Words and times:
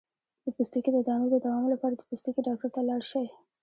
د 0.43 0.47
پوستکي 0.55 0.89
د 0.93 0.97
دانو 1.07 1.25
د 1.31 1.35
دوام 1.45 1.65
لپاره 1.73 1.93
د 1.95 2.01
پوستکي 2.09 2.41
ډاکټر 2.47 2.69
ته 2.75 2.81
لاړ 2.89 3.01
شئ 3.11 3.27